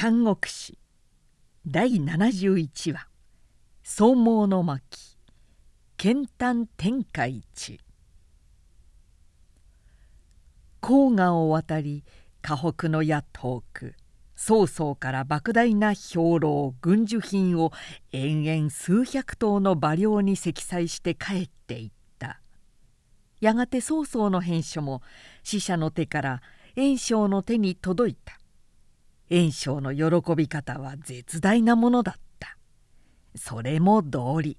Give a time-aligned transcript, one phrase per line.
[0.00, 0.78] 三国志。
[1.66, 3.08] 第71話
[3.82, 4.80] 「総毛の巻。
[5.96, 7.42] 剣丹天下一」
[10.80, 12.04] 黄河を渡り
[12.42, 13.96] 河北の矢遠く
[14.36, 17.72] 曹操から莫大な兵糧軍需品を
[18.12, 21.90] 延々数百頭の馬両に積載して帰っていっ
[22.20, 22.40] た。
[23.40, 25.02] やがて曹操の返書も
[25.42, 26.42] 死者の手から
[26.76, 28.38] 袁紹の手に届いた。
[29.30, 32.56] 袁紹の喜び方は絶大なものだった。
[33.34, 34.56] それも道理。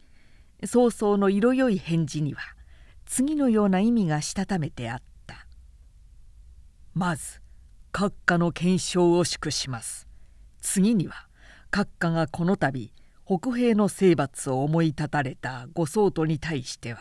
[0.66, 2.42] 曹操の色よい返事には
[3.06, 5.48] 次のような意味がしたためてあった。
[6.94, 7.42] まず
[7.94, 10.08] 閣下の検証を祝します。
[10.62, 11.28] 次には
[11.72, 12.92] 閣下がこの度
[13.26, 17.00] 北平の征伐を思い立たれたご宗徒に対しては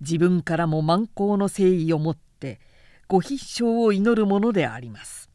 [0.00, 2.60] 自分からも満行の誠意をもって
[3.08, 5.29] ご必勝を祈るものであります。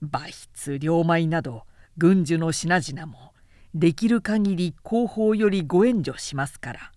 [0.00, 1.64] 馬筆両米など
[1.96, 3.32] 軍需の品々も
[3.74, 6.92] できる限り後方よりご援助しますから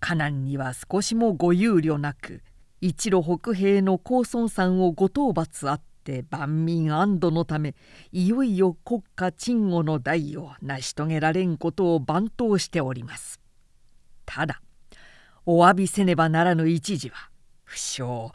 [0.00, 2.42] 河南には少しもご憂慮なく
[2.80, 7.76] 一路北平の高孫山をご討伐あって万民安堵のため
[8.10, 13.40] いよいよ国家鎮護の代を成し遂げられんことを番頭しております。
[14.26, 14.60] ただ
[15.46, 17.30] お詫びせねばならぬ一時は
[17.62, 18.32] 不詳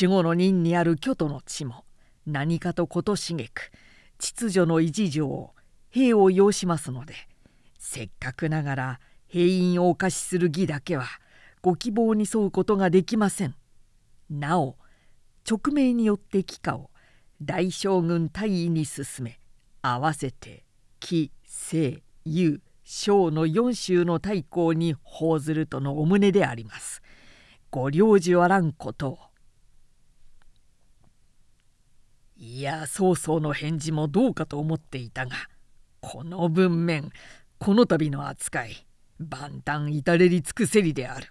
[0.00, 1.85] 守護の任にある京都の地も
[2.26, 3.70] 何かとことしげく
[4.18, 5.54] 秩序の維持上
[5.90, 7.14] 兵を要しますので
[7.78, 11.06] せっかくながら兵員をお貸しする義だけは
[11.62, 13.54] ご希望に沿うことができません。
[14.30, 14.76] なお
[15.44, 16.90] 勅命によって帰化を
[17.40, 19.40] 大将軍大尉に進め
[19.82, 20.64] 合わせて
[21.00, 27.02] 紀清幽小の四州の大公に報ずるとのお旨であります。
[27.70, 29.18] ご領事あらんことを
[32.36, 35.36] いや曹操の返事もどうかと思っていたが
[36.00, 37.10] この文面
[37.58, 38.86] この度の扱い
[39.18, 41.28] 万端至れり尽くせりである。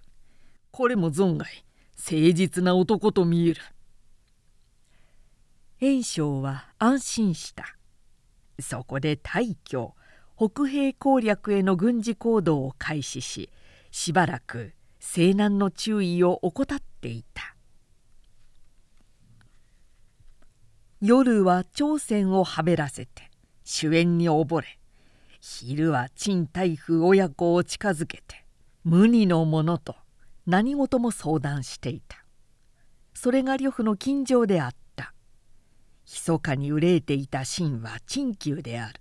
[0.71, 1.63] これも存外
[1.97, 3.61] 誠実な男と見える。
[5.79, 7.77] 袁紹は安心した。
[8.59, 9.91] そこで大挙
[10.35, 13.49] 北平攻略への軍事行動を開始し
[13.91, 17.54] しばらく西南の注意を怠っていた。
[21.07, 23.29] 夜は朝鮮をはべらせて
[23.63, 24.79] 主演に溺れ
[25.39, 28.43] 昼は陳太夫親子を近づけて
[28.83, 29.95] 無二のものと
[30.47, 32.25] 何事も相談していた。
[33.13, 35.13] それが呂布の近所であった。
[36.07, 38.99] 密かに憂えていた秦は陳旧である。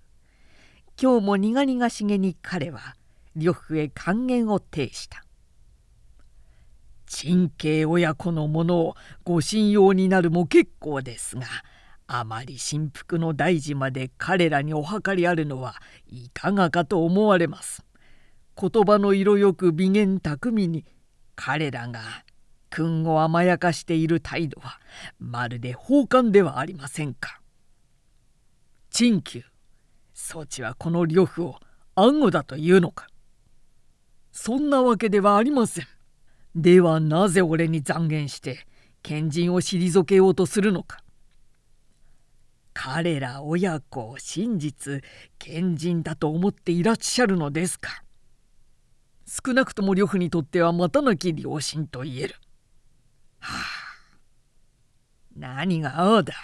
[1.00, 2.96] 今日も苦々しげに彼は
[3.34, 5.24] 呂布へ還元を呈した。
[7.06, 8.94] 陳家親子のものを
[9.24, 11.46] ご信用になるも結構ですが
[12.06, 15.76] あまり神服の大事まで彼らにお計りあるのは
[16.06, 17.84] いかがかと思われます。
[18.60, 20.84] 言葉の色よく美言巧みに
[21.34, 22.00] 彼らが
[22.70, 24.80] 君を甘やかしている態度は
[25.18, 27.40] まるで放艦ではありませんか。
[28.90, 29.42] 陳旧
[30.12, 31.56] そちはこの呂布を
[31.96, 33.06] 暗号だというのか。
[34.30, 35.86] そんなわけではありません。
[36.54, 38.66] ではなぜ俺に讒言して
[39.02, 41.03] 賢人を退けようとするのか。
[42.74, 45.02] 彼ら親子を真実
[45.38, 48.02] 賢人だと思っていらっしゃるのですか？
[49.26, 52.34] 少なくとも呂布にとってはまたなき良心と言える。
[53.38, 54.18] はあ
[55.36, 56.34] 何がああだ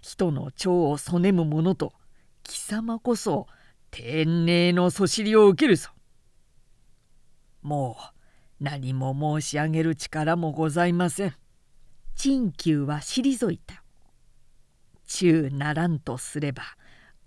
[0.00, 1.92] 人の長をそねむ者と
[2.42, 3.46] 貴様こそ
[3.90, 5.90] 天皇のそしりを受けるぞ。
[7.60, 7.96] も
[8.60, 11.34] う何も申し上げる力もございません。
[12.16, 13.81] 陳旧は退いた。
[15.14, 16.62] 中ならんとすれば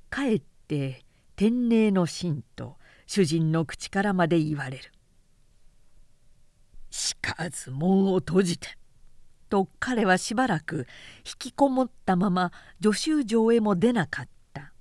[0.10, 4.92] かえって天皇の神と主人の口からまで言われる。
[6.90, 8.70] しかず門を閉じて
[9.50, 10.88] と彼はしばらく
[11.26, 12.52] 引きこもったまま
[12.82, 14.74] 助手城へも出なかった。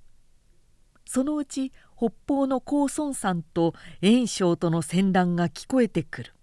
[1.05, 6.33] そのうち北方の高孫山と袁紹との戦乱が聞こえてくる。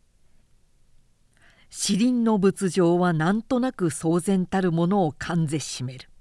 [1.71, 6.12] 詩林の仏像はなんとなく騒然たるものを感ぜしめる。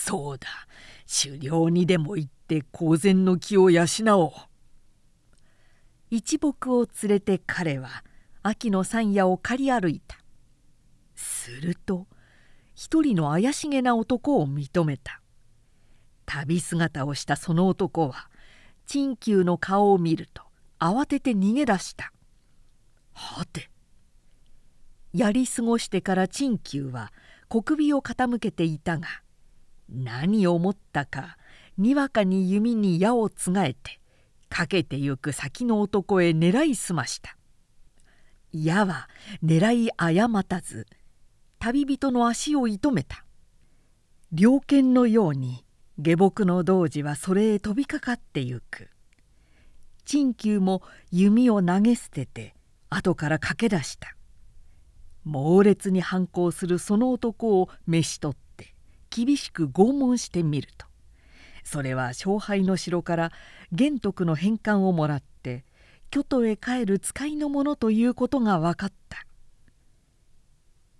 [0.00, 0.46] そうだ。
[1.22, 4.30] 狩猟にでも行って公然の気を養おう。
[6.08, 8.04] 一木を連れて彼は
[8.44, 10.16] 秋の山野を刈り歩いた。
[11.16, 12.06] すると
[12.74, 15.20] 一人の怪しげな男を認めた。
[16.26, 18.30] 旅姿をしたその男は
[18.86, 20.42] 陳旧の顔を見ると
[20.78, 22.12] 慌てて逃げ出した。
[23.12, 23.68] はて。
[25.12, 27.12] やり過ごしてから陳旧は
[27.48, 29.08] 小首を傾けていたが
[29.88, 31.36] 何を思ったか
[31.76, 34.00] にわかに弓に矢をつがえて
[34.48, 37.36] かけてゆく先の男へ狙いすました。
[38.52, 39.08] 矢は
[39.44, 40.86] 狙い誤たず
[41.58, 43.24] 旅人の足を射止めた。
[44.32, 45.64] 猟犬のように
[45.98, 48.88] 下僕の童子はそれへ飛びかかってゆく。
[50.04, 52.54] 陳旧も弓を投げ捨てて
[52.88, 54.16] 後から駆け出した。
[55.24, 58.47] 猛烈に反抗するその男を召し取って
[59.10, 60.86] 厳しく拷問してみると。
[61.64, 63.32] それは勝敗の城から
[63.72, 65.64] 玄徳の返還をもらって
[66.10, 69.26] 京都へ帰る使いのものということが分かった。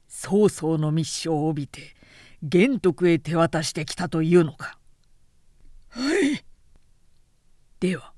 [0.08, 1.94] 曹操の密書を帯びて
[2.42, 4.78] 玄徳へ手渡してきたというのか。
[5.88, 6.44] はい。
[7.80, 8.12] では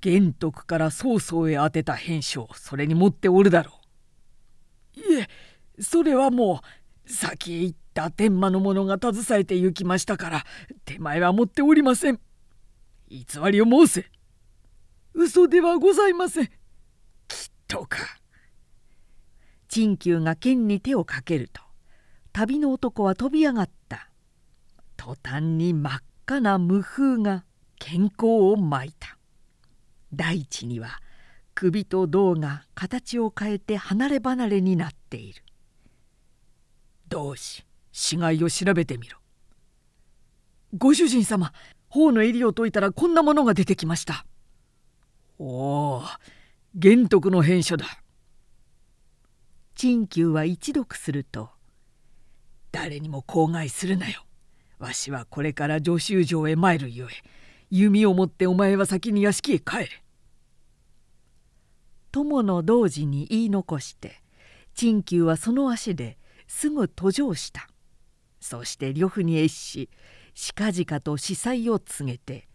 [0.00, 3.72] 玄徳から曹操へ宛てた返書をそれに持っておるだろ
[4.96, 5.00] う。
[5.00, 5.28] いえ
[5.80, 6.62] それはも
[7.06, 10.44] う先へ行った天満の者が携えて行きましたから
[10.84, 12.20] 手前は持っておりません。
[13.08, 14.10] 偽りを申せ。
[15.14, 16.46] 嘘ではございません。
[16.46, 16.52] きっ
[17.68, 17.98] とか。
[19.68, 21.62] 陳旧が剣に手をかけると
[22.32, 24.10] 旅の男は飛び上がった。
[24.96, 27.44] 途端に真っ赤な無風が
[27.78, 29.18] 健康を巻いた。
[30.12, 31.00] 大地には
[31.54, 35.42] 首と胴が形を変えて離れ離れになっている。
[37.08, 37.64] 同志
[37.96, 39.18] 死骸を調べてみろ。
[40.76, 41.52] ご主人様
[41.88, 44.26] 頬の襟を解いたらこんなものが出てきました。
[45.38, 46.02] おお
[46.74, 47.86] 玄徳の返書だ。
[49.76, 51.50] 陳旧は一読すると
[52.72, 54.24] 「誰にも口外するなよ。
[54.80, 57.08] わしはこれから助手城へ参るゆえ
[57.70, 59.88] 弓を持ってお前は先に屋敷へ帰れ」
[62.10, 64.20] 友の同時に言い残して
[64.74, 66.18] 陳旧はその足で
[66.48, 67.68] すぐ途上した。
[68.44, 69.88] そして呂布に謁し
[70.34, 72.46] 近々と司祭を告げて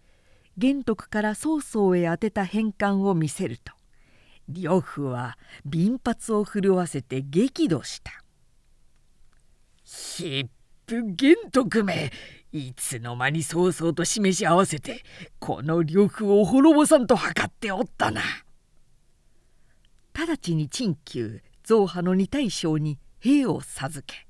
[0.56, 3.74] 玄徳から曹操へ宛てた返還を見せると
[4.48, 8.24] 呂布は貧髪を震わせて激怒した
[9.84, 10.50] 「ひっ
[10.86, 12.12] ぷ玄徳め
[12.52, 15.04] いつの間に曹操と示し合わせて
[15.40, 18.22] この呂布を滅ぼさんと図っておったな」。
[20.14, 24.29] 直ちに陳旧造派の二大将に兵を授け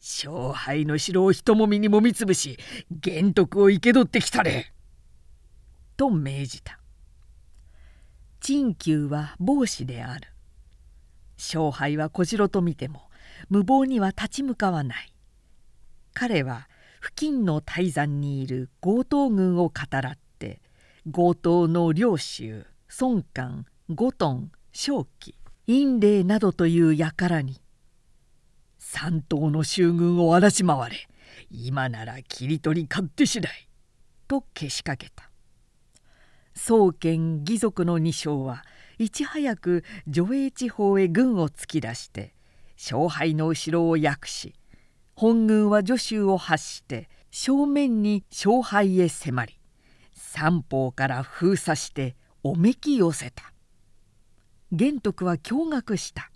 [0.00, 2.58] 勝敗の城を人もみにもみつぶし
[2.90, 4.72] 玄徳を生け取ってきたれ」
[5.96, 6.78] と命じた。
[8.40, 10.28] 陳旧は帽子である。
[11.36, 13.10] 勝敗は小次郎と見ても
[13.48, 15.12] 無謀には立ち向かわない。
[16.14, 16.68] 彼は
[17.00, 20.60] 付近の大山にいる強盗軍を語らって
[21.12, 22.66] 強盗の領州
[23.00, 25.34] 孫官五トン正気
[25.66, 27.60] 陰霊などという輩に
[28.90, 30.96] 「三島の衆軍を荒らし回れ。
[31.50, 33.68] 今なら切り取り勝手次第」
[34.26, 35.30] とけしかけた。
[36.54, 38.64] 宗権義族の二将は
[38.96, 42.34] いち早く除営地方へ軍を突き出して
[42.78, 44.54] 勝敗の後ろを訳し
[45.14, 49.60] 本軍は助手を発して正面に勝敗へ迫り
[50.14, 53.52] 三方から封鎖しておめき寄せた。
[54.72, 56.30] 玄徳は驚愕した。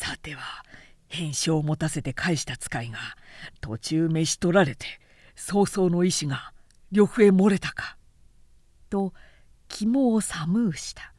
[0.00, 0.42] さては
[1.08, 2.98] 返書を持たせて返した使いが
[3.60, 4.86] 途中召し取られて
[5.34, 6.52] 曹操の意志が
[6.92, 7.96] 呂布へ漏れたか
[8.90, 9.12] と
[9.66, 11.12] 肝を寒うした。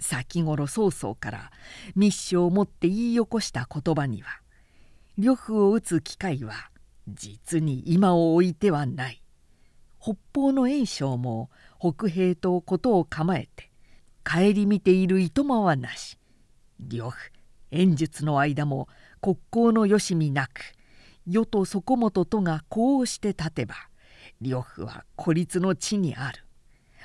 [0.00, 1.52] 先頃曹操から
[1.94, 4.28] 密書を持って言い起こした言葉には
[5.16, 6.70] 呂布を討つ機会は
[7.06, 9.22] 実に今を置いてはない。
[10.00, 11.48] 北方の袁紹も
[11.78, 13.70] 北平と事を構えて
[14.24, 16.18] 顧みているいとまはなし。
[16.80, 17.39] 呂布
[17.70, 18.88] 演術の間も
[19.20, 20.60] 国交のよしみなく
[21.26, 23.74] 与と底本とがこうして立てば
[24.40, 26.44] 呂布は孤立の地にある。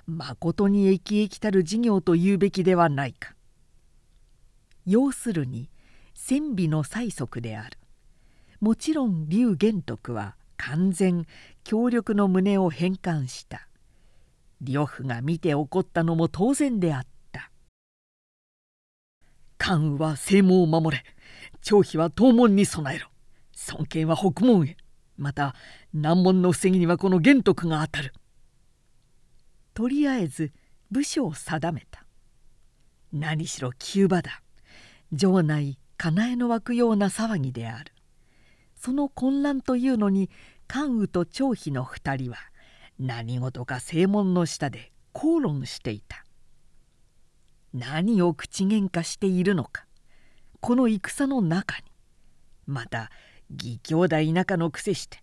[0.07, 3.35] まことに益益たる事業と言うべきではないか。
[4.85, 5.69] 要するに
[6.13, 7.77] 戦備の催促である。
[8.61, 11.25] もちろん劉玄徳は完全
[11.63, 13.67] 協力の旨を返還した。
[14.61, 17.14] 呂布が見て怒ったのも当然であった。
[19.57, 21.03] 関羽は正門を守れ。
[21.61, 23.07] 張飛は東門に備えろ。
[23.53, 24.77] 尊敬は北門へ。
[25.17, 25.55] また
[25.93, 28.13] 難問の防ぎにはこの玄徳が当たる。
[29.73, 30.51] とりあえず
[30.91, 32.05] 部署を定めた。
[33.11, 34.41] 何しろ急場だ。
[35.17, 37.93] 城内かなえの湧くような騒ぎである。
[38.75, 40.29] その混乱というのに
[40.67, 42.37] 関羽と張飛の二人は
[42.99, 46.24] 何事か正門の下で口論していた。
[47.75, 49.85] 何を口喧嘩しているのか。
[50.65, 51.83] この戦の中に
[52.65, 53.11] また
[53.51, 55.21] 義兄弟仲のくせして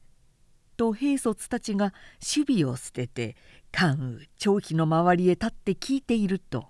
[0.76, 3.34] と兵卒たちが守備を捨てて
[3.72, 6.66] 関羽張飛の周りへ立って聞いていると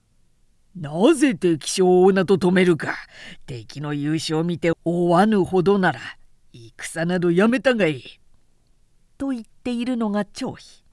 [0.76, 2.94] 「なぜ敵将を女と止めるか
[3.46, 6.00] 敵の優勝を見て追わぬほどなら
[6.52, 8.04] 戦などやめたがいい」
[9.16, 10.84] と言っているのが張飛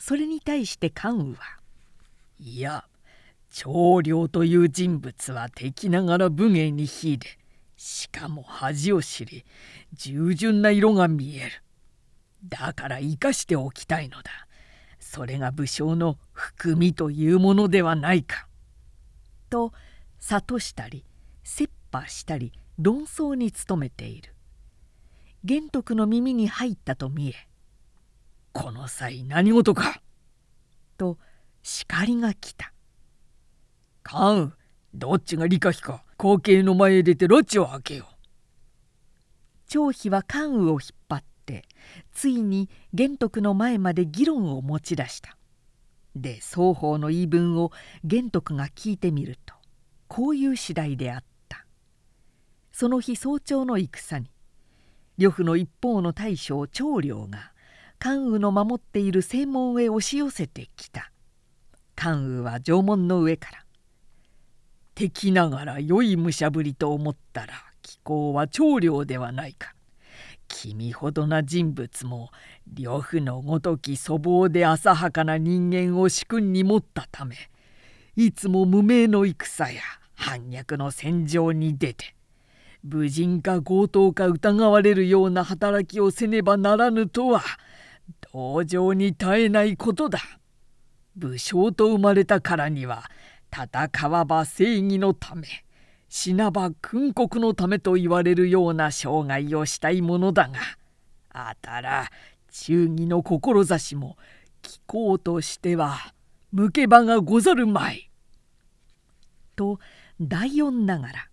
[0.00, 1.58] それに対して関羽は
[2.40, 2.84] 「いや
[3.58, 7.38] 長領という人物は敵ながら武芸に秀で
[7.78, 9.46] しかも恥を知り
[9.94, 11.62] 従順な色が見える。
[12.44, 14.30] だから生かしておきたいのだ。
[15.00, 18.46] それが武将の含みというものではないか」
[19.48, 19.72] と
[20.20, 21.06] 諭したり
[21.42, 24.34] 切羽したり論争に努めている。
[25.44, 27.48] 玄徳の耳に入ったと見え
[28.52, 30.02] 「この際何事か?」
[30.98, 31.18] と
[31.62, 32.74] 叱りが来た
[34.06, 34.52] 「関羽
[34.94, 36.04] どっちが理科費か。
[36.16, 38.06] 後継の前へ出てロッチを開けよ。
[38.08, 38.14] う」
[39.68, 41.64] 張飛は関羽を引っ張って
[42.12, 45.36] ついに玄徳の前まで議論を持ち出した。
[46.14, 47.72] で双方の言い分を
[48.04, 49.54] 玄徳が聞いてみると
[50.06, 51.66] こういう次第であった。
[52.72, 54.30] その日早朝の戦に
[55.18, 57.52] 呂布の一方の大将長領が
[57.98, 61.10] 関羽の守っている正門へ押し寄せてきた。
[61.96, 63.64] 関羽は城門の上から
[64.96, 69.74] 「敵ながら良い武者ぶりと思ったら気候は長領ではないか。
[70.48, 72.30] 君ほどな人物も
[72.72, 77.36] 呂布のごとき粗暴で浅はかな人間を主君に持ったため
[78.14, 79.82] いつも無名の戦や
[80.14, 82.14] 反逆の戦場に出て
[82.82, 87.42] 武人か強盗か疑われるような働きをせねばならぬとは
[88.32, 90.20] 同情に耐えないことだ。
[91.16, 93.10] 武将と生まれたからには
[93.56, 95.46] 戦わば正義のため
[96.10, 100.60] 死なば訓国のためと言われるような生涯をしたいものだが
[101.30, 102.10] あたら
[102.50, 104.16] 忠義の志も
[104.62, 106.12] 聞こうとしては
[106.52, 108.10] 向け場がござるまい。
[109.56, 109.78] と
[110.20, 111.28] 第四ながら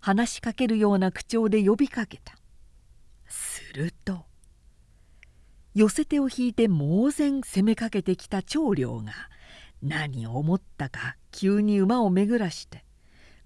[0.00, 2.34] 話しかけるような口調で呼びかけた
[3.28, 4.24] すると
[5.74, 9.12] 寄せ手を引いて猛然攻めかけてきた長領が
[9.82, 12.84] 何を思ったか急に馬を巡らして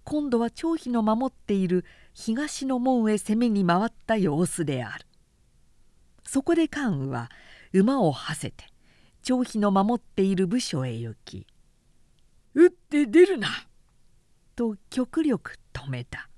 [0.05, 5.07] 今度は張飛の守っている東の門へ攻めに回った様子である
[6.25, 7.31] そこで関羽は
[7.73, 8.65] 馬を馳せて
[9.23, 11.47] 張飛の守っている部署へ行き
[12.55, 13.49] 「打って出るな!」
[14.55, 16.29] と極力止めた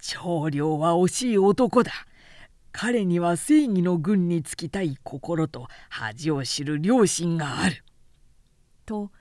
[0.00, 1.92] 長領は惜しい男だ
[2.72, 7.82] 彼には正義の軍につきたい心と恥を知る良心がある。
[8.88, 9.12] と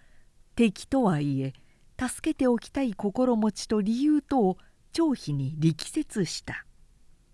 [0.55, 1.53] 敵とはいえ
[2.00, 4.57] 助けておきたい心持ちと理由とを
[4.93, 6.65] 張飛に力説した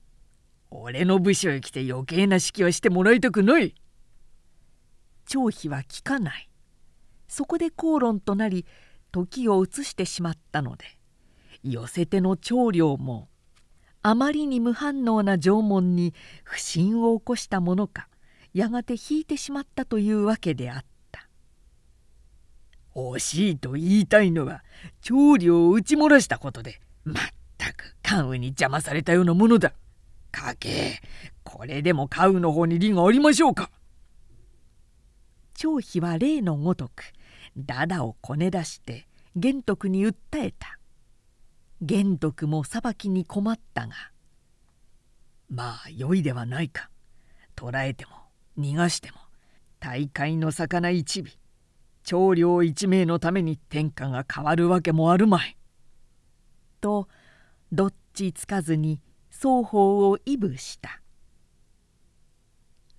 [0.71, 3.75] 「俺の部署へ来て余計な指揮はしてもらいたくない」
[5.27, 6.49] 張飛は聞かない。
[7.27, 8.65] そこで口論となり
[9.11, 10.85] 時を移してしまったので
[11.63, 13.27] 寄せ手の長領も
[14.03, 16.13] あまりに無反応な縄文に
[16.43, 18.07] 不審を起こしたものか
[18.53, 20.92] やがて引いてしまったというわけであった。
[22.95, 24.63] 惜しいと言いたいのは
[25.01, 27.15] 長領を打ち漏らしたことでまっ
[27.57, 29.73] たく関羽に邪魔されたようなものだ。
[30.31, 31.01] かけ
[31.43, 33.69] これでも関羽の方に利がありましょうか。
[35.53, 37.03] 張飛は例のごとく
[37.55, 40.79] ダダをこね出して玄徳に訴えた。
[41.81, 43.93] 玄徳も裁きに困ったが
[45.49, 46.89] まあ良いではないか
[47.55, 48.11] 捕らえても
[48.57, 49.17] 逃がしても
[49.79, 51.25] 大海の魚一尾
[52.03, 55.57] 長領一名のために天下が変わるわけもあるまい。
[56.83, 57.07] と
[57.71, 61.01] どっちつかずに双方を威舞した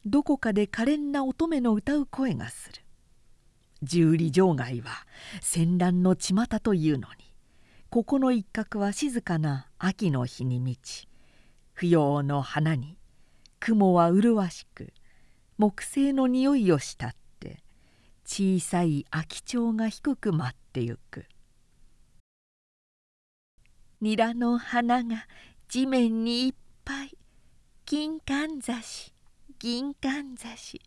[0.06, 2.82] どこかで可憐な乙女の歌う声がする
[3.82, 5.06] 十里城外は
[5.42, 7.34] 戦乱の巷というのに
[7.90, 11.06] ここの一角は静かな秋の日に満ち
[11.75, 12.96] 不要の花に
[13.61, 14.92] 雲は麗しく
[15.58, 17.14] 木星の匂いをした
[18.26, 21.26] 小さい秋蝶が低く舞ってゆく。
[24.00, 25.26] ニラの花が
[25.69, 26.54] 地面にいっ
[26.85, 27.16] ぱい
[27.85, 29.14] 金管差し
[29.59, 30.81] 銀管差し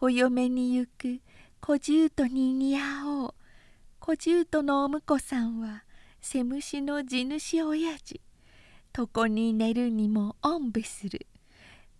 [0.00, 1.20] お嫁に行く
[1.60, 3.34] 小獣とに似合おう。
[4.00, 5.84] 小獣とのお婿さんは
[6.20, 8.20] せむしの地主親父。
[8.98, 11.26] 床に寝るにもおんぶする。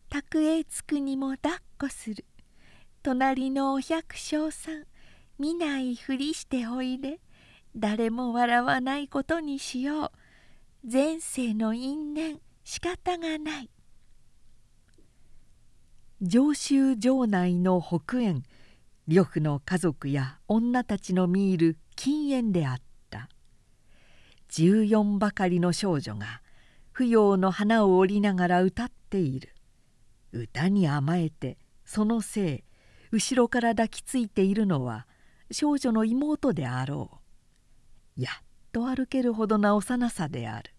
[0.09, 2.25] 宅へ着くにも抱っこする。
[3.03, 4.85] 隣のお百姓さん
[5.37, 7.19] 見ないふりしておいで。
[7.75, 10.11] 誰も笑わないことにしよう。
[10.91, 13.71] 前世の因縁仕方がない。
[16.21, 18.45] 上州城内の北園
[19.09, 22.77] 呂布の家族や女たちの見入る禁煙であっ
[23.11, 23.29] た。
[24.51, 26.41] 14ばかりの少女が
[26.93, 29.55] 芙蓉の花を折りながら歌っている。
[30.31, 32.65] 歌に甘えてそのせい
[33.13, 35.07] 後ろから抱きついているのは
[35.51, 37.21] 少女の妹であろ
[38.17, 38.21] う。
[38.23, 40.75] やっと歩けるほどな幼さである。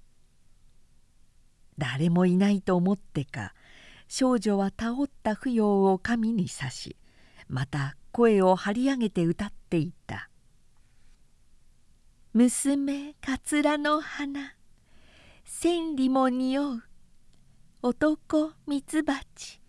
[1.77, 3.53] 誰もいないと思ってか
[4.07, 5.61] 少女は倒った芙蓉
[5.91, 6.97] を神に刺し
[7.47, 10.29] また声を張り上げて歌っていた
[12.33, 14.55] 「娘かつらの花
[15.45, 16.83] 千里も匂う。
[17.81, 19.61] 男ミツバチ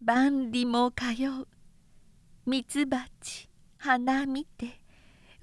[0.00, 1.48] 万里も通う。
[2.44, 4.80] ミツバチ花見て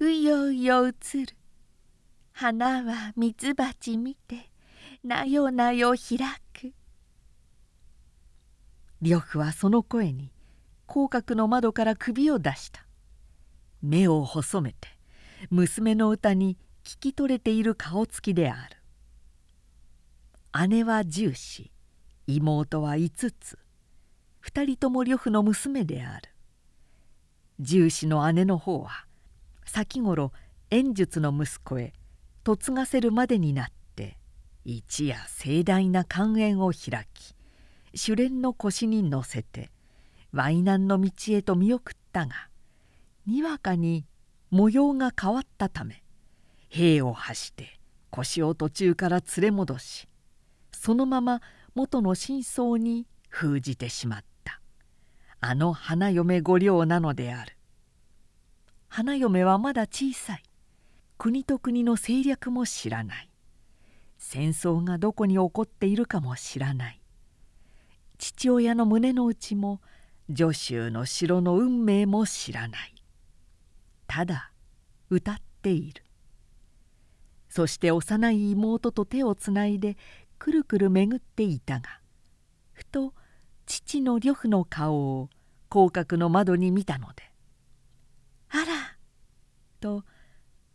[0.00, 0.92] うようよ移
[1.24, 1.34] る。
[2.32, 4.50] 花はミツバチ見て
[5.02, 6.18] なよなよ開
[6.52, 6.74] く。
[9.00, 10.30] 呂布はその声に
[10.86, 12.86] 広角の窓から首を出した。
[13.80, 14.88] 目を細めて
[15.48, 18.76] 娘の歌に聞き取れている顔つきである。
[20.68, 21.70] 姉は十子
[22.26, 23.58] 妹は五つ。
[24.40, 26.29] 二人とも呂布の娘である。
[27.62, 29.04] 十子の姉の方は
[29.66, 30.32] 先頃
[30.70, 31.92] 円術の息子へ
[32.46, 34.16] 嫁がせるまでになって
[34.64, 37.34] 一夜盛大な寛宴を開き
[37.94, 39.70] 主練の腰に乗せて
[40.34, 42.48] 淮南の道へと見送ったが
[43.26, 44.06] にわかに
[44.50, 46.02] 模様が変わったため
[46.70, 50.08] 兵を発して腰を途中から連れ戻し
[50.72, 51.42] そのまま
[51.74, 54.29] 元の真相に封じてしまった。
[55.40, 57.56] あの花嫁御寮なのである。
[58.88, 60.42] 花嫁はまだ小さい。
[61.16, 63.30] 国と国の政略も知らない。
[64.18, 67.00] 戦争がどこに起こっているかも知らない。
[68.18, 69.80] 父親の胸の内も
[70.28, 72.94] 助州の城の運命も知らない。
[74.06, 74.52] ただ
[75.08, 76.04] 歌っている。
[77.48, 79.96] そして幼い妹と手をつないで
[80.38, 82.00] くるくる巡っていたが
[82.72, 83.14] ふと
[83.70, 85.30] 父の呂布の顔を
[85.70, 87.22] 広角の窓に見たので
[88.50, 88.96] 「あら!」
[89.78, 90.04] と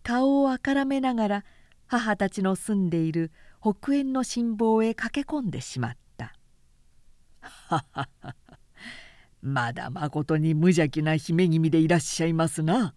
[0.01, 1.45] 顔をあからめながら
[1.87, 6.37] 母たちの住んでいる北縁の辛抱へ駆け込んでしまった
[7.41, 8.35] 「ははは
[9.41, 12.95] まだまことに無邪気な姫君でいらっしゃいますな」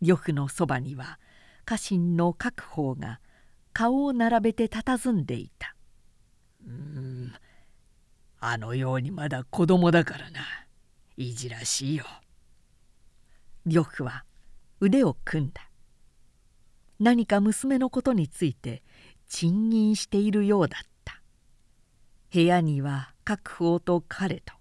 [0.00, 1.18] 呂布のそばには
[1.64, 3.20] 家臣の各方が
[3.72, 5.74] 顔を並べて佇んでいた
[6.64, 7.34] 「うん
[8.46, 10.42] あのようにまだ子供だからな。
[11.16, 12.04] いじらしいよ」
[13.64, 14.26] 呂布は
[14.80, 15.70] 腕を組んだ。
[17.00, 18.82] 何か娘のことについて
[19.28, 21.22] 賃金しているようだった。
[22.34, 24.52] 部屋には各方と彼と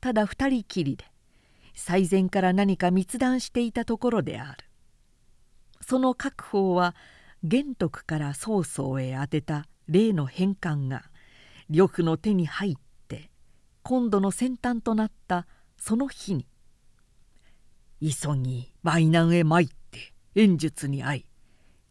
[0.00, 0.12] た。
[0.12, 1.04] だ二人きりで
[1.74, 4.64] 最前から何か密談していたところである。
[5.80, 6.94] その各方は
[7.42, 11.10] 玄徳から曹操へ宛てた例の返還が
[11.68, 12.85] 呂布の手に入って
[13.88, 15.46] 今度の先端となった
[15.78, 16.48] その日に
[18.00, 21.26] 急ぎ淮南へ参って演術に会い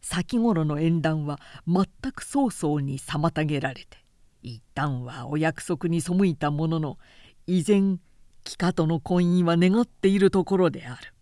[0.02, 3.96] 先頃の縁談は全く曹操に妨げられて
[4.42, 6.98] 一旦はお約束に背いたものの
[7.46, 7.98] 依然
[8.44, 11.14] 貴家との婚姻は願っているところである。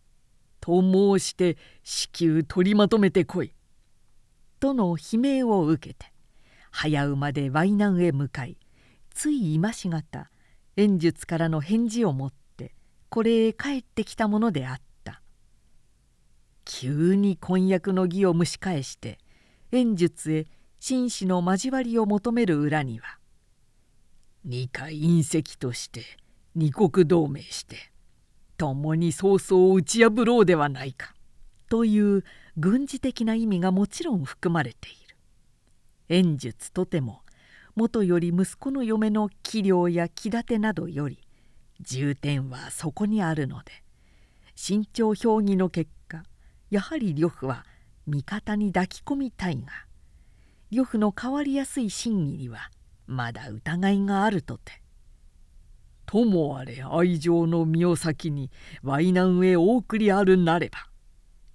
[0.61, 3.55] と申して至急取りまとめてこい」
[4.59, 6.13] との悲鳴を受けて
[6.73, 8.59] 早馬で淮南へ向かい
[9.11, 10.33] つい今しがた
[10.77, 12.75] 演術からの返事を持って
[13.09, 14.85] これへ帰ってきたものであった。
[16.65, 19.19] 急に婚約の儀を蒸し返して
[19.71, 20.47] 演術へ
[20.81, 23.19] 紳士の交わりを求める裏には
[24.45, 26.03] 二回隕石として
[26.55, 27.77] 二国同盟して
[28.57, 31.15] 共に曹操を打ち破ろうではないか
[31.69, 32.25] という
[32.57, 35.17] 軍事的な意味がもちろん含まれている。
[36.09, 37.23] 演術とても
[37.75, 41.19] もとより息子の嫁の器量や気立てなどより
[41.81, 43.73] 重点はそこにあるので
[44.55, 46.23] 慎重評議の結果
[46.71, 47.65] やはり呂布は
[48.07, 49.73] 味方に抱き込みたいが
[50.71, 52.71] 呂布の変わりやすい真偽には
[53.07, 54.81] まだ疑いがあるとて
[56.07, 58.51] ともあれ愛情の身を先に
[58.85, 60.79] 淮南へお送りあるなれば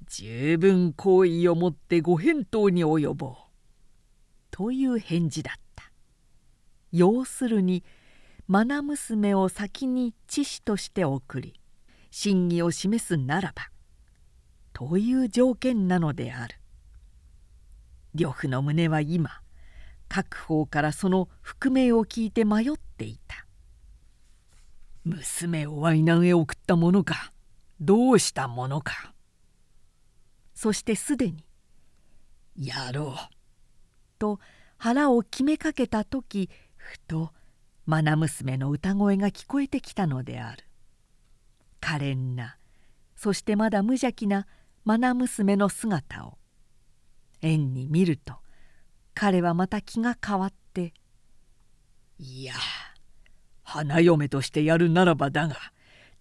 [0.07, 3.35] 十分好意をもってご返答に及ぼう」
[4.51, 5.68] という返事だった。
[6.91, 7.83] 要するに
[8.51, 11.59] 愛娘を先に知子として送り
[12.09, 13.69] 真偽を示すならば
[14.73, 16.55] という条件なのである。
[18.15, 19.29] 呂布の胸は今
[20.07, 23.45] 各方からその覆命を聞いて迷っていた。
[25.03, 27.31] 娘をワイナンへ送ったものか
[27.79, 29.13] どうしたものか。
[30.55, 31.45] そしてすでに
[32.57, 33.15] 「やろう」
[34.19, 34.39] と
[34.77, 36.49] 腹を決めかけた時
[36.89, 37.31] ふと
[37.87, 40.63] 愛娘の歌声が聞こえてきたのである
[41.79, 42.57] 可憐な
[43.15, 44.47] そしてまだ無邪気な
[44.85, 46.39] 愛娘の姿を
[47.41, 48.37] 縁に見ると
[49.13, 50.93] 彼はまた気が変わって
[52.17, 52.55] 「いや
[53.61, 55.55] 花嫁としてやるならばだが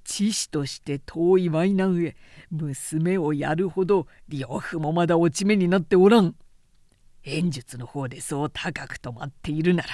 [0.04, 2.14] 知子として遠いイナンへ
[2.50, 6.34] 娘をやるほど呂布もまだ落ち目になっておらん。
[7.24, 9.88] 演術の方でそう高く止まっているなら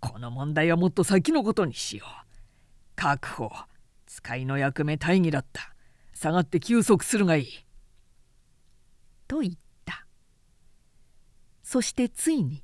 [0.00, 2.28] この問題はもっと先のことにしよう。
[2.96, 3.50] 確保。
[4.06, 5.74] 使いの役目大義だった。
[6.14, 7.46] 下がって休息するがいい。
[9.26, 10.06] と言った。
[11.62, 12.62] そしてついに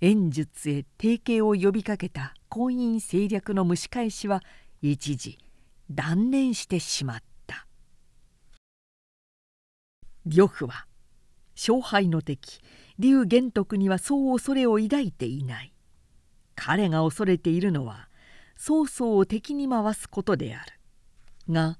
[0.00, 4.42] 演術へ提携を呼びかけた婚姻政略の蒸し返しは
[4.82, 5.38] 一時
[5.90, 7.66] 断念してしまった。
[10.26, 10.86] 呂布は
[11.56, 12.60] 勝敗の敵
[12.98, 15.72] 劉玄徳にはそう恐れを抱いていない。
[16.56, 18.08] 彼が恐れているのは
[18.56, 20.72] 曹操を敵に回すことである。
[21.52, 21.78] が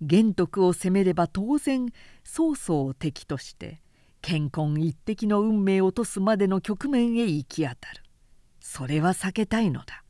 [0.00, 1.88] 玄徳を攻めれば当然
[2.24, 3.82] 曹操を敵として
[4.22, 8.02] 健康一滴の運命を落とすまでの局面へ行き当たる。
[8.60, 10.02] それは避けたいのだ。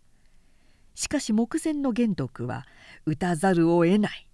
[0.95, 2.67] しかし目前の玄徳は
[3.05, 4.29] 打たざるを得ない。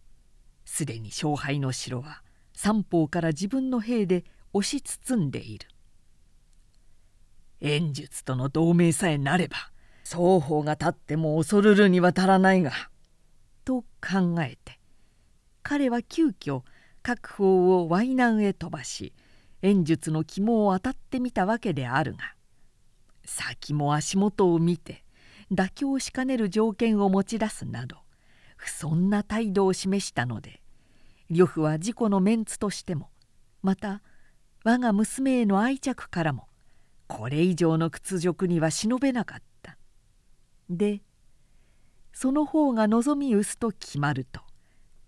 [0.65, 2.23] すでに勝敗の城は
[2.55, 5.67] 三方から自分の兵で押し包んでいる。
[7.63, 9.57] 演術との同盟さえなれば
[10.05, 12.73] 双方が立っても恐るるには足らないが。
[13.65, 14.81] と考えて
[15.63, 16.63] 彼は急遽
[17.03, 19.13] 各方を淮南へ飛ばし
[19.63, 22.19] 演術の肝を当たってみたわけであるが
[23.25, 25.05] 先も足元を見て
[25.53, 27.99] 妥協しかねる条件を持ち出すなど
[28.57, 30.61] 不遜な態度を示したので
[31.31, 33.11] 呂布は自己のメンツとしても
[33.63, 34.03] また
[34.65, 36.49] 我が娘への愛着からも
[37.07, 39.77] これ以上の屈辱には忍べなかった。
[40.69, 41.03] で
[42.13, 44.41] その方が望み薄と決まると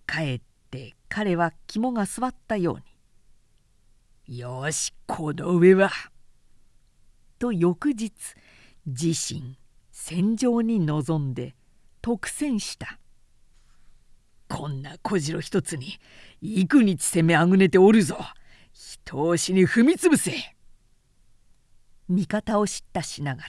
[0.06, 2.72] かえって彼は肝が据わったよ
[4.26, 5.90] うに「よしこの上は」
[7.38, 8.12] と翌日
[8.86, 9.58] 自身
[9.90, 11.54] 戦場に臨んで
[12.02, 12.98] 特戦した。
[14.48, 15.98] こんな小次郎一つに
[16.40, 18.18] 幾日攻めあぐねておるぞ。
[18.72, 20.53] 人押しに踏みつぶせ。
[22.08, 23.48] 味方を知ったしながら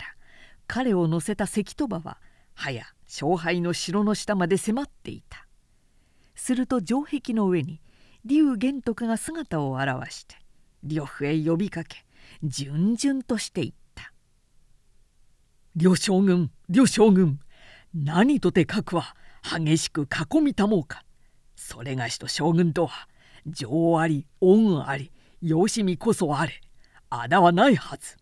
[0.68, 2.18] 彼を乗せた関戸馬は
[2.54, 5.46] 早勝敗の城の下まで迫っていた。
[6.36, 7.82] すると城壁の上に
[8.26, 10.36] 劉玄徳が姿を現して
[10.84, 12.06] 呂布へ呼びかけ
[12.44, 14.12] 順々としていった
[15.76, 17.39] 「呂将軍呂将軍
[17.94, 21.04] 何とて核は激しく囲みたもうか。
[21.56, 23.08] それがしと将軍とは
[23.46, 26.62] 情あり恩ありよしみこそあれ
[27.10, 28.18] 仇はないはず。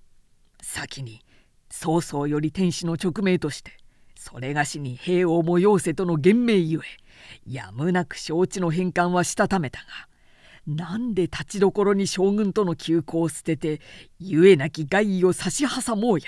[0.64, 1.22] 先に
[1.70, 3.78] 曹操より天使の勅命として
[4.16, 9.86] それがしに兵を催せとの言命ゆえやむなく承知の返還はしたためたが
[10.66, 13.82] なんで立ちどころに将軍との休校を捨てて
[14.20, 16.26] ゆえなき害意を差し挟もうや。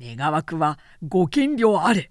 [0.00, 2.10] 願わくはご権領あれ。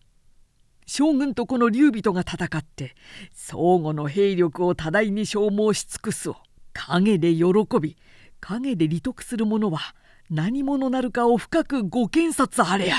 [0.85, 2.95] 将軍とこの劉備とが戦って
[3.33, 6.37] 相互の兵力を多大に消耗し尽くすを
[6.73, 7.43] 陰で喜
[7.81, 7.97] び
[8.39, 9.95] 陰で利得する者は
[10.29, 12.95] 何者なるかを深くご検察あれや。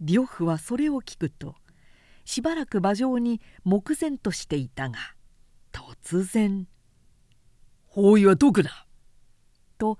[0.00, 1.54] 呂布はそれを聞くと
[2.24, 4.98] しばらく馬上に目前としていたが
[5.72, 6.66] 突然
[7.86, 8.86] 「包囲はどくだ!」
[9.78, 9.98] と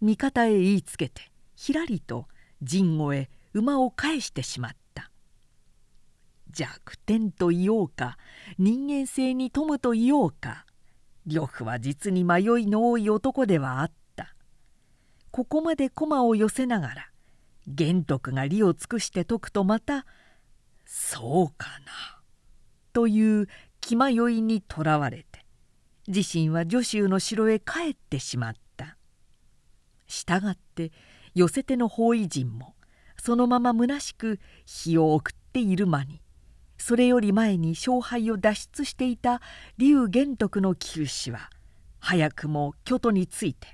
[0.00, 2.28] 味方へ言いつけてひらりと
[2.62, 5.10] 陣後へ馬を返してしまった
[6.50, 8.18] 弱点と言おうか
[8.58, 10.66] 人間性に富むと言おうか
[11.26, 14.03] 呂布は実に迷いの多い男ではあった
[15.34, 17.10] ここまで駒を寄せながら
[17.66, 20.06] 玄徳が利を尽くして解くとまた
[20.86, 22.20] 「そうかな」
[22.94, 23.48] という
[23.80, 25.44] 気迷いにとらわれて
[26.06, 28.96] 自身は女州の城へ帰ってしまった。
[30.06, 30.92] したがって
[31.34, 32.76] 寄せ手の包囲陣も
[33.20, 36.22] そのまま虚しく日を送っている間に
[36.78, 39.42] それより前に勝敗を脱出していた
[39.78, 41.50] 劉玄徳の九死は
[41.98, 43.73] 早くも京都について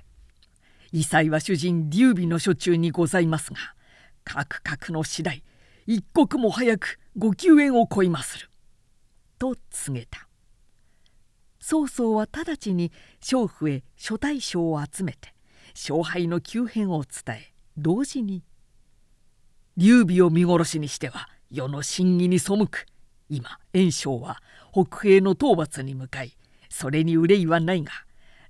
[0.91, 3.59] 異彩は主人劉備の所中にございますが
[4.23, 5.43] 各々の次第
[5.87, 8.49] 一刻も早くご救援を乞いまする」
[9.39, 10.27] と告げた。
[11.59, 15.33] 曹操は直ちに娼婦へ諸大将を集めて
[15.75, 18.43] 勝敗の急変を伝え同時に
[19.77, 22.85] 「劉備を見殺しにしては世の審議に背く
[23.29, 26.35] 今袁紹は北平の討伐に向かい
[26.69, 27.91] それに憂いはないが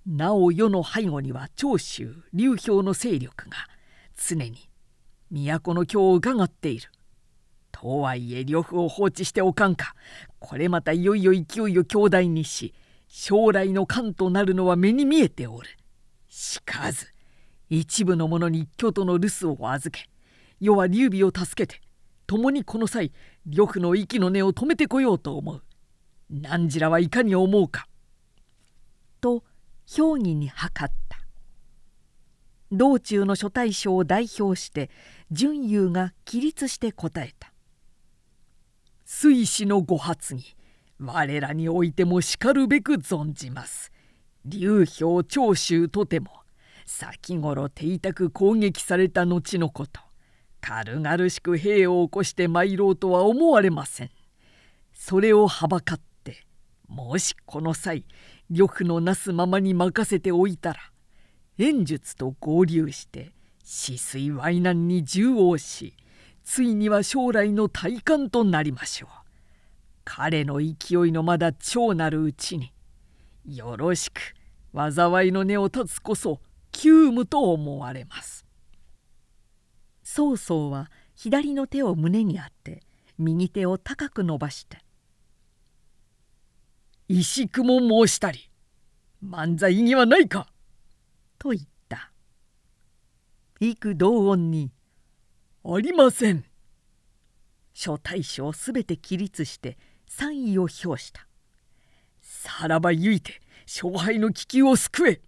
[0.05, 3.57] なお世の背後には長州劉氷の勢力が
[4.15, 4.69] 常に
[5.29, 6.89] 都の京を伺っている。
[7.71, 9.95] とはいえ呂布を放置しておかんか
[10.39, 12.73] これまたいよいよ勢いを強大にし
[13.07, 15.69] 将来の官となるのは目に見えておる。
[16.27, 17.07] しかず
[17.69, 20.09] 一部の者に京都の留守を預け
[20.59, 21.81] 世は劉備を助けて
[22.27, 23.11] 共にこの際
[23.45, 25.63] 呂布の息の根を止めてこようと思う。
[26.29, 27.87] 汝らはいかに思うか。
[29.19, 29.43] と
[29.93, 31.17] 評議に諮った。
[32.71, 34.89] 道中の諸大将を代表して
[35.31, 37.51] 純優が起立して答えた
[39.03, 40.55] 「水死のご発議
[40.97, 43.91] 我らにおいてもしかるべく存じます」
[44.45, 46.31] 「流氷長州とても
[46.85, 49.99] 先頃邸宅攻撃された後のこと。
[50.61, 54.11] 軽々しく兵を起こして参ろうとは思われません。
[54.93, 56.45] それをはばかって
[56.87, 58.05] もしこの際
[58.53, 60.79] 呂布のなすままに任せておいたら
[61.57, 63.31] 演術と合流して
[63.63, 65.95] 止水淮南に縦横し
[66.43, 69.09] ついには将来の体感となりましょう。
[70.03, 72.73] 彼の勢いのまだ超なるうちに
[73.45, 74.19] よろしく
[74.73, 76.41] 災いの根を断つこそ
[76.73, 78.45] 急務と思われます。
[80.03, 82.81] 曹操は左の手を胸にあって
[83.17, 84.79] 右手を高く伸ばして
[87.19, 88.49] 石雲申したり
[89.23, 90.47] 漫才にはないか」
[91.37, 92.11] と言った。
[93.59, 94.71] 幾同音に
[95.63, 96.45] 「ありません」
[97.73, 101.27] 諸大将すべて起立して賛意を表した
[102.21, 105.21] 「さらばゆいて勝敗の危機を救え!」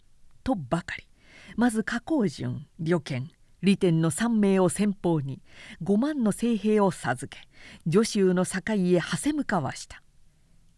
[0.44, 1.08] とばかり。
[1.56, 3.30] まず加工順旅券
[3.62, 5.42] 利天の3名を先方に
[5.84, 7.48] 5万の精兵を授け
[7.90, 10.02] 助州の境へはせ向かわした。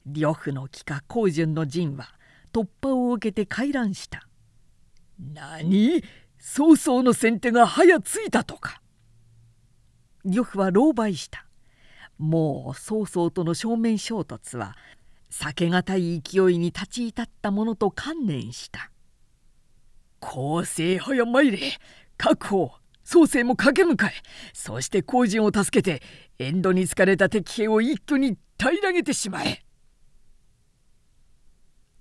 [0.06, 2.14] 呂布の帰化高順の陣は
[2.54, 4.28] 突破を受けて回覧した。
[5.20, 6.04] 何？
[6.38, 8.82] 曹操の先手が早ついたとか。
[10.24, 11.46] 呂布は狼狽した。
[12.18, 14.76] もう曹操との正面衝突は
[15.32, 18.92] 避けがたい勢いに立ち至ったものと観念した。
[20.20, 21.60] 公正早参れ。
[22.18, 22.72] 確保
[23.04, 24.14] 創生も駆け向かえ。
[24.54, 26.02] そして工人を助けて
[26.40, 29.64] 遠慮に疲れた敵兵を一挙に平らげてしまえ。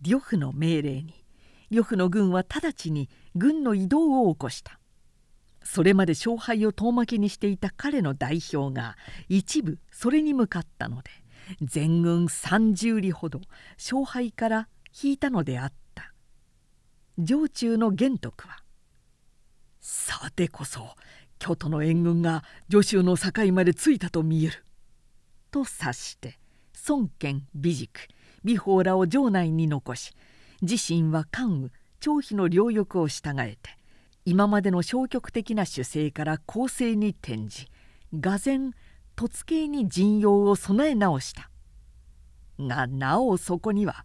[0.07, 1.25] 呂布の命令に
[1.71, 4.79] 呂布の軍は直ちに軍の移動を起こした。
[5.63, 8.99] それまで勝敗を遠巻きにしていた彼の代表が
[9.31, 11.11] 一部それに向かったので
[11.63, 13.41] 全軍30里ほど
[13.79, 14.69] 勝敗から
[15.03, 16.13] 引いたのであった。
[17.25, 18.63] 城中の玄徳は
[19.81, 20.97] 「さてこそ
[21.39, 24.65] 京都の援軍が助州の境まで着いたと見える」
[25.51, 26.39] と察して
[26.89, 28.09] 孫権美塾
[28.45, 30.13] 美宝らを城内に残し
[30.63, 33.71] 自身は関羽張飛の両翼を従えて
[34.27, 37.69] 今までの消極的な姿勢から攻勢に転じ
[38.13, 38.73] 俄然
[39.17, 41.51] 突形に陣容を備え直した。
[42.59, 44.05] がなおそこには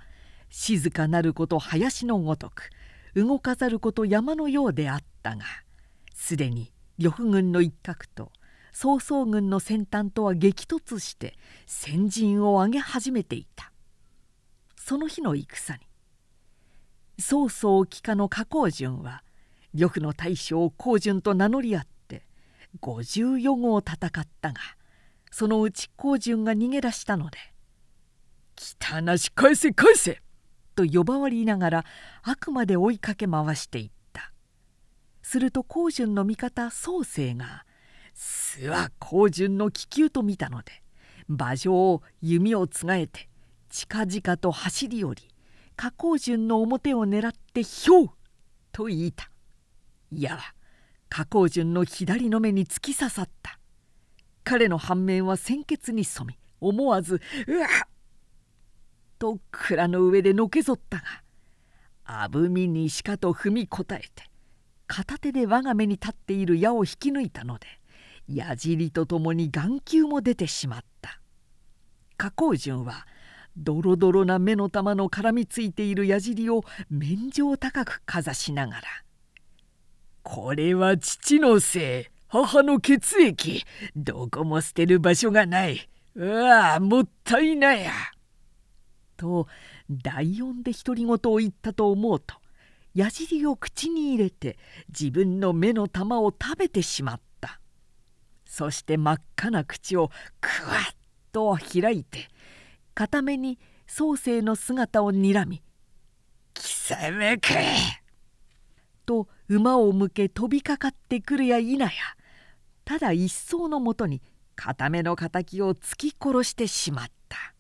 [0.50, 2.70] 静かなること林のごとく
[3.16, 5.44] 動かざること山のようであったが
[6.16, 8.32] すでに呂布軍の一角と
[8.72, 13.72] 曹操軍の先端とは激突して先陣を上げ始めていた。
[14.90, 15.80] その日の戦に
[17.20, 19.24] 曹操帰化の加工順は
[19.76, 22.26] 呂布の大将高順と名乗り合って
[22.82, 24.56] 54号戦ったが
[25.30, 27.38] そのうち高順が逃げ出したので
[28.58, 30.24] 「汚なし返せ返せ!」
[30.74, 31.86] と呼ばわりながら
[32.24, 34.34] あくまで追いかけ回していった
[35.22, 37.64] すると高順の味方宗生が
[38.16, 40.82] 「すは高順の気球と見たので
[41.28, 43.29] 馬上を弓をつがえて
[43.70, 45.24] 近々と走り寄り
[45.76, 48.10] 加工順の表を狙って「ひょう!」
[48.74, 49.32] と言いた
[50.12, 50.40] いや
[51.08, 53.60] 加工順の左の目に突き刺さった
[54.44, 57.70] 彼の反面は鮮血に染み思わず「うわっ!」
[59.20, 61.04] と蔵の上でのけぞったが
[62.04, 64.30] あぶみにしかと踏みこたえて
[64.88, 67.68] 片手で我が目に立っている矢を引き抜いたので
[68.28, 71.22] 矢尻とともに眼球も出てしまった
[72.18, 73.06] 加工順は
[73.60, 78.82] 「ドロドロな目の玉の絡みついている矢尻を面上高くかざしながら
[80.24, 83.66] 「これは父のせい母の血液。
[83.96, 85.90] どこも捨てる場所がない。
[86.16, 87.92] うわもったいないや」
[89.18, 89.48] と
[89.90, 92.36] 第音で独り言を言ったと思うと
[92.94, 97.60] 矢尻を口に入れて自分の目の玉を食べてしまった。
[98.46, 100.10] そして真っ赤な口を
[100.42, 100.96] くわっ
[101.32, 102.30] と開いて
[103.00, 103.58] 片目に
[103.88, 105.64] 宗生の姿をにらみ
[106.54, 107.54] 「貴様か!」
[109.08, 111.90] と馬を向け飛びかかってくるや否や
[112.84, 114.22] ただ一層のもとに
[114.58, 117.56] 片目の敵を突き殺してしまった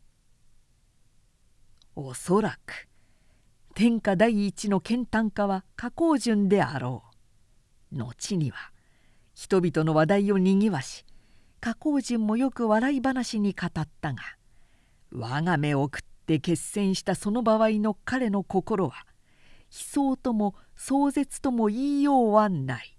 [1.95, 2.89] おそらく
[3.75, 7.05] 天下第一の剣丹家は加工順であろ
[7.93, 8.73] う後には
[9.35, 11.05] 人々の話題をにぎわし
[11.61, 14.38] 加工順もよく笑い話に語ったが
[15.11, 19.05] 我が目を食って決戦したその場合の彼の心は
[19.71, 22.95] 悲壮とも壮絶とも言いようはない。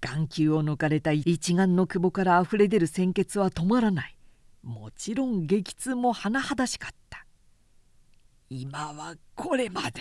[0.00, 4.16] 眼球を抜かれた一眼の窪からあふれ出る鮮血は止まらない。
[4.62, 7.26] もちろん激痛も甚だしかった。
[8.50, 10.00] 今はこれまで。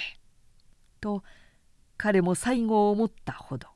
[1.02, 1.24] と
[1.98, 3.68] 彼も最後を思ったほど。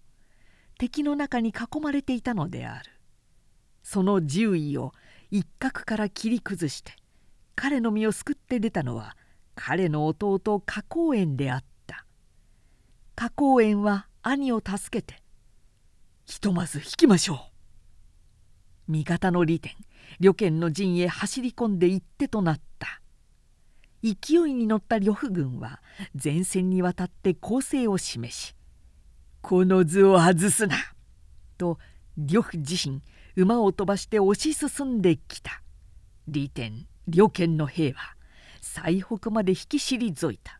[0.78, 2.92] 敵の中に囲まれていたのである。
[3.84, 4.94] その獣医を
[5.32, 6.94] 一角から切り崩して
[7.56, 9.16] 彼の身を救って出たのは
[9.56, 12.06] 彼の弟花公園であった。
[13.16, 15.22] 花公園は兄を助けて
[16.26, 17.36] ひとまず引きましょ
[18.88, 18.92] う。
[18.92, 19.74] 味方の利天
[20.20, 23.02] 旅券の陣へ走り込んで行ってとなった。
[24.04, 25.82] 勢いに乗った呂布軍は
[26.22, 28.56] 前線にわたって攻勢を示し
[29.42, 30.76] 「この図を外すな!」
[31.60, 31.78] と
[32.18, 33.04] 呂布自身
[33.36, 35.62] 馬を飛ばして押し進んできた。
[36.28, 38.16] 利天両県の兵は
[38.62, 40.60] 最北まで引き退いた。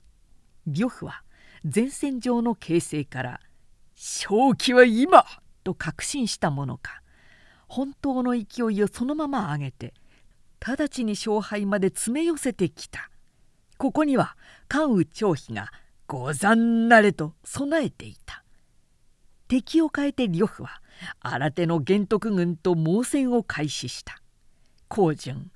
[0.68, 1.24] 呂布は
[1.64, 3.40] 前線上の形勢から
[3.96, 5.26] 「正気は今!」
[5.64, 7.04] と確信したものか
[7.68, 9.94] 本当の勢いをそのまま上げて
[10.60, 13.10] 直ちに勝敗まで詰め寄せてきた。
[13.78, 15.72] ここには関羽張飛が
[16.06, 18.44] 「ござんなれ」と備えていた。
[19.48, 20.82] 敵を変えて呂布は
[21.20, 24.22] 新手の玄徳軍と猛戦を開始した。
[24.88, 25.52] 高順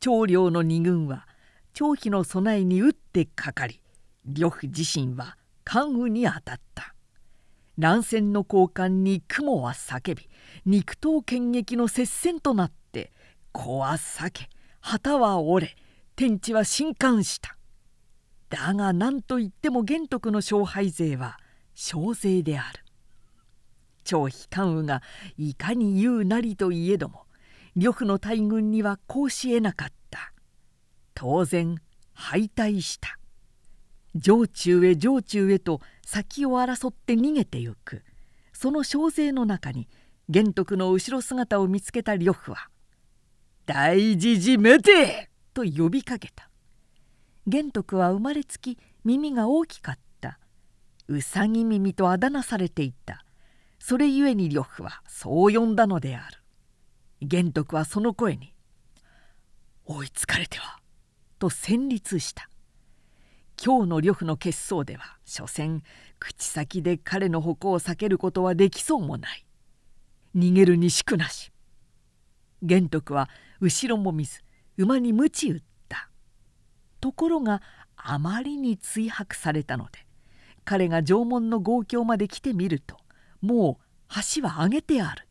[0.00, 1.26] 長領の二軍は
[1.72, 3.80] 張飛の備えに打ってかかり
[4.24, 6.94] 呂布自身は関羽に当たった。
[7.78, 10.28] 乱戦の交換に雲は叫び
[10.66, 13.12] 肉刀剣撃の接戦となって
[13.52, 14.48] 子は裂け
[14.80, 15.76] 旗は折れ
[16.16, 17.56] 天地は震撼した。
[18.50, 21.38] だが何といっても玄徳の勝敗勢は
[21.74, 22.82] 小勢である
[24.02, 25.02] 張飛関羽が
[25.36, 27.26] いかに言うなりといえども
[27.80, 30.32] 呂布の大軍にはこうしえなかった。
[31.14, 31.76] 当然
[32.12, 33.20] 敗退した。
[34.20, 38.02] 城中へ城中へと先を争って逃げてゆく。
[38.52, 39.88] その小勢の中に
[40.28, 42.68] 玄徳の後ろ姿を見つけた呂布は
[43.64, 46.50] 「大事じめて!」と呼びかけた。
[47.46, 50.40] 玄徳は生まれつき耳が大きかった。
[51.06, 53.24] うさぎ耳とあだ名されていた。
[53.78, 56.42] それゆえに呂布はそう呼んだのである。
[57.20, 58.54] 玄徳はその声に
[59.84, 60.80] 「追いつかれては」
[61.38, 62.48] と戦慄した。
[63.62, 65.82] 今日の呂布の決争では所詮
[66.20, 69.44] 口先で彼の矛を避けることはできそうもない。
[70.36, 71.52] 逃げるにしくなし。
[72.62, 73.28] 玄徳は
[73.60, 74.42] 後ろも見ず
[74.76, 76.08] 馬に鞭打った。
[77.00, 77.62] ところが
[77.96, 80.06] あまりに追迫されたので
[80.64, 82.96] 彼が城門の豪郷まで来てみると
[83.40, 85.27] もう橋は上げてある。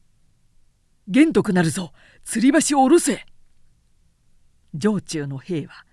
[1.09, 1.93] 玄徳なるぞ。
[2.25, 3.25] 吊り橋を下ろせ。
[4.77, 5.85] 城中の兵は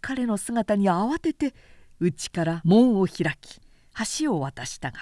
[0.00, 1.54] 彼の姿に慌てて
[2.00, 3.60] 内から門を開き
[4.20, 4.98] 橋を渡したが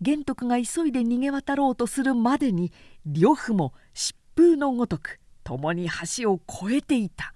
[0.00, 2.72] 玄徳が急いで逃げ渡ろうとするまでに
[3.04, 7.34] 呂布も疾風のごとく共に橋を越えていた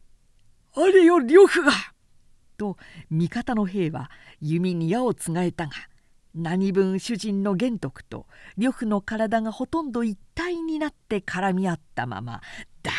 [0.74, 1.72] 「あれよ呂布が!」
[2.56, 2.76] と
[3.10, 5.72] 味方の兵は弓に矢をつがえたが
[6.34, 12.40] 何分主人の玄徳と呂布の体がほとんど一体になって絡み合ったまま
[12.82, 12.96] ダーッ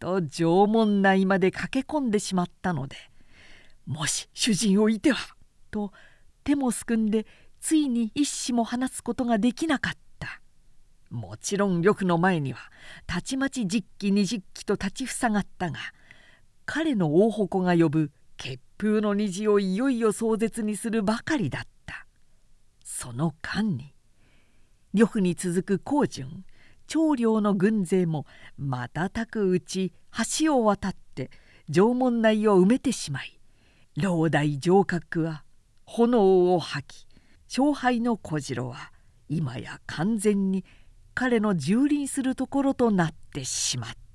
[0.00, 2.96] と縄文内まで駆け込んでしまったので
[3.86, 5.36] 「もし主人をいては!」
[5.70, 5.92] と
[6.44, 7.26] 手もすくんで
[7.60, 10.40] ついに一矢も放つことができなかった
[11.10, 12.70] もちろん呂布の前には
[13.06, 15.78] たちまち10機20機と立ちふさがったが
[16.66, 18.10] 彼の大矛が呼ぶ
[18.78, 22.06] 風の虹をいよいよ壮絶にするばかりだった
[22.84, 23.92] その間に
[24.94, 26.44] 呂布に続く高順
[26.86, 28.24] 長領の軍勢も
[28.56, 29.92] 瞬くうち
[30.40, 31.30] 橋を渡って
[31.68, 33.38] 縄文内を埋めてしまい
[33.96, 35.44] 老大城郭は
[35.84, 37.06] 炎を吐き
[37.48, 38.92] 勝敗の小次郎は
[39.28, 40.64] 今や完全に
[41.14, 44.07] 彼の蹂躙するところとなってしまった。